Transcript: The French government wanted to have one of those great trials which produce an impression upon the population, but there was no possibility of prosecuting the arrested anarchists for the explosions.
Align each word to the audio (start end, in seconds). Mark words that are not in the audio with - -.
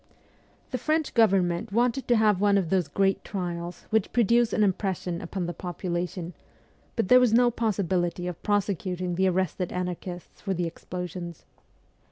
The 0.71 0.79
French 0.79 1.13
government 1.13 1.71
wanted 1.71 2.07
to 2.07 2.15
have 2.15 2.41
one 2.41 2.57
of 2.57 2.71
those 2.71 2.87
great 2.87 3.23
trials 3.23 3.85
which 3.91 4.11
produce 4.11 4.51
an 4.51 4.63
impression 4.63 5.21
upon 5.21 5.45
the 5.45 5.53
population, 5.53 6.33
but 6.95 7.07
there 7.07 7.19
was 7.19 7.33
no 7.33 7.51
possibility 7.51 8.25
of 8.25 8.41
prosecuting 8.41 9.13
the 9.13 9.27
arrested 9.27 9.71
anarchists 9.71 10.41
for 10.41 10.55
the 10.55 10.65
explosions. 10.65 11.45